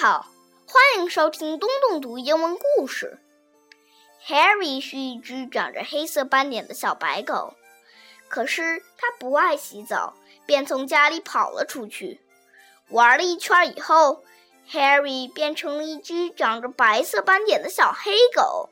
[0.00, 0.28] 好，
[0.64, 3.18] 欢迎收听东东读英文故事。
[4.28, 7.54] Harry 是一只长着黑色斑点的小白狗，
[8.28, 10.14] 可是它不爱洗澡，
[10.46, 12.20] 便从家里跑了出去。
[12.90, 14.22] 玩了一圈以后
[14.70, 18.70] ，Harry 变成了一只长着白色斑点的小黑狗。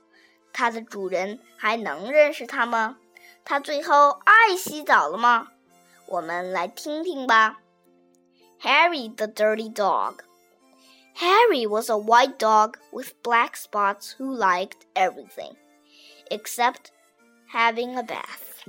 [0.53, 2.99] 它的主人还能认识它吗？
[3.45, 5.49] 它最后爱洗澡了吗？
[6.07, 7.59] 我们来听听吧。
[8.61, 10.19] Harry the Dirty Dog.
[11.17, 15.57] Harry was a white dog with black spots who liked everything
[16.31, 16.93] except
[17.49, 18.69] having a bath.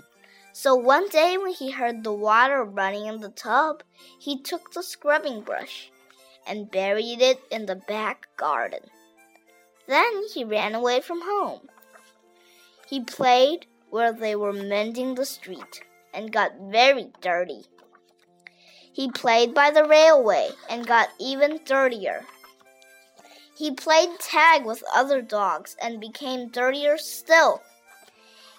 [0.54, 3.84] So one day when he heard the water running in the tub,
[4.18, 5.92] he took the scrubbing brush
[6.48, 8.90] and buried it in the back garden.
[9.86, 11.68] Then he ran away from home.
[12.88, 15.82] He played where they were mending the street
[16.14, 17.66] and got very dirty.
[18.94, 22.26] He played by the railway and got even dirtier.
[23.58, 27.64] He played tag with other dogs and became dirtier still.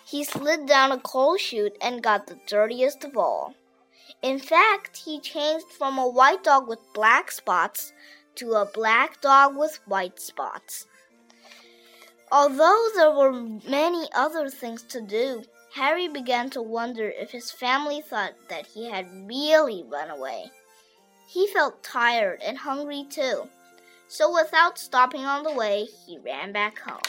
[0.04, 3.54] He slid down a coal chute and got the dirtiest of all.
[4.22, 7.92] In fact, he changed from a white dog with black spots
[8.34, 10.88] to a black dog with white spots.
[12.32, 18.00] Although there were many other things to do, Harry began to wonder if his family
[18.00, 20.50] thought that he had really run away.
[21.28, 23.48] He felt tired and hungry too
[24.08, 27.00] so without stopping on the way, he ran back home.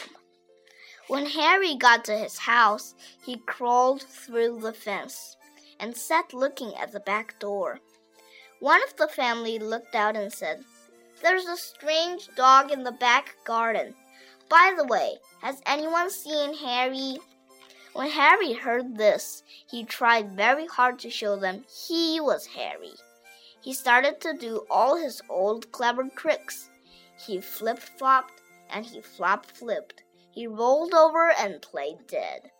[1.08, 5.36] When Harry got to his house, he crawled through the fence
[5.80, 7.80] and sat looking at the back door.
[8.60, 10.62] One of the family looked out and said,
[11.22, 13.94] There's a strange dog in the back garden.
[14.48, 17.18] By the way, has anyone seen Harry?
[17.92, 22.94] When Harry heard this, he tried very hard to show them he was Harry.
[23.60, 26.69] He started to do all his old clever tricks
[27.26, 30.02] he flip flopped and he flop flipped.
[30.30, 32.50] He rolled over and played dead.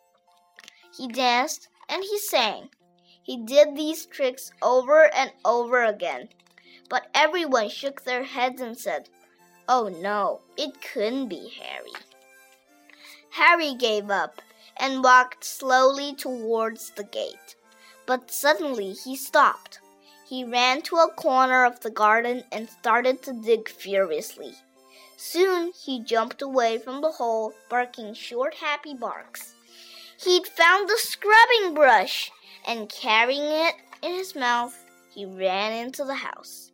[0.96, 2.70] He danced and he sang.
[3.22, 6.28] He did these tricks over and over again.
[6.88, 9.08] But everyone shook their heads and said,
[9.68, 11.92] Oh no, it couldn't be Harry.
[13.30, 14.42] Harry gave up
[14.76, 17.54] and walked slowly towards the gate.
[18.06, 19.78] But suddenly he stopped.
[20.30, 24.54] He ran to a corner of the garden and started to dig furiously.
[25.16, 29.54] Soon he jumped away from the hole, barking short, happy barks.
[30.22, 32.30] He'd found the scrubbing brush,
[32.64, 34.78] and carrying it in his mouth,
[35.12, 36.70] he ran into the house.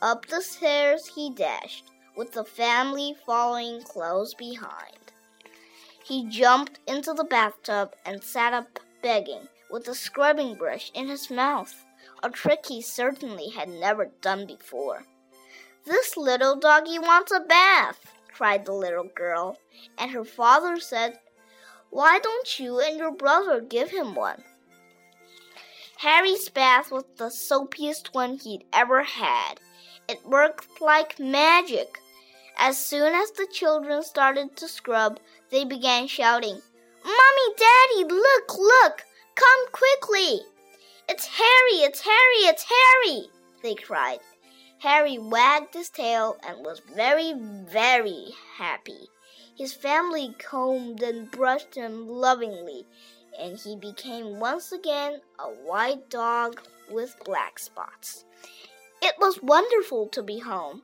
[0.00, 1.84] Up the stairs he dashed,
[2.16, 5.12] with the family following close behind.
[6.02, 11.30] He jumped into the bathtub and sat up begging, with the scrubbing brush in his
[11.30, 11.84] mouth
[12.22, 15.04] a trick he certainly had never done before.
[15.84, 19.58] This little doggy wants a bath, cried the little girl,
[19.96, 21.18] and her father said,
[21.90, 24.42] Why don't you and your brother give him one?
[25.98, 29.54] Harry's bath was the soapiest one he'd ever had.
[30.08, 31.98] It worked like magic.
[32.56, 35.18] As soon as the children started to scrub,
[35.50, 36.60] they began shouting,
[37.04, 39.02] Mommy, Daddy, look, look!
[39.34, 40.40] Come quickly!
[41.10, 41.84] It's Harry!
[41.84, 42.50] It's Harry!
[42.50, 43.30] It's Harry!
[43.62, 44.18] they cried.
[44.80, 48.26] Harry wagged his tail and was very, very
[48.58, 49.08] happy.
[49.56, 52.84] His family combed and brushed him lovingly,
[53.40, 56.60] and he became once again a white dog
[56.90, 58.26] with black spots.
[59.00, 60.82] It was wonderful to be home.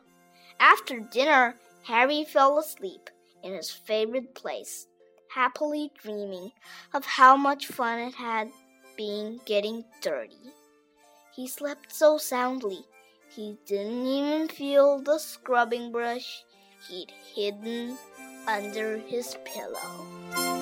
[0.59, 3.11] After dinner, Harry fell asleep
[3.43, 4.87] in his favorite place,
[5.35, 6.53] happily dreaming
[6.95, 8.51] of how much fun it had
[8.97, 10.53] being getting dirty.
[11.35, 12.85] He slept so soundly,
[13.35, 16.45] he didn't even feel the scrubbing brush
[16.89, 17.99] he'd hidden
[18.47, 20.54] under his pillow.